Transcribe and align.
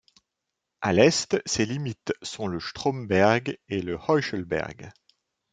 À 0.81 0.93
l'est, 0.93 1.37
ses 1.45 1.63
limites 1.63 2.11
sont 2.23 2.47
le 2.47 2.59
Stromberg 2.59 3.59
et 3.69 3.83
le 3.83 3.99
Heuchelberg. 4.09 4.91